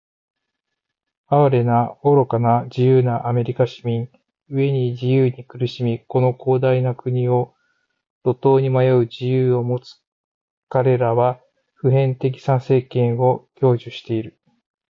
[1.27, 4.09] 哀れな、愚かな、自由なアメリカ市民！
[4.49, 7.53] 飢えに「自由」に苦しみ、この広大な国を
[8.25, 10.01] 路頭に迷う「自由」を持つ
[10.69, 11.39] かれらは、
[11.75, 14.39] 普遍的参政権を享受している。